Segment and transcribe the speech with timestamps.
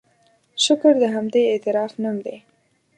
[0.63, 2.37] شکر د همدې اعتراف نوم دی.